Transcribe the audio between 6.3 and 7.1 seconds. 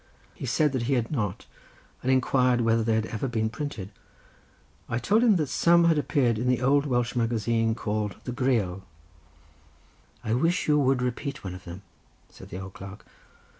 in the old